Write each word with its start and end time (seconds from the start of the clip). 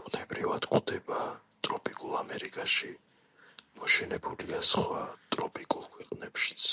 ბუნებრივად 0.00 0.66
გვხვდება 0.72 1.20
ტროპიკულ 1.68 2.18
ამერიკაში, 2.20 2.92
მოშენებულია 3.80 4.62
სხვა 4.72 5.02
ტროპიკულ 5.36 5.92
ქვეყნებშიც. 5.96 6.72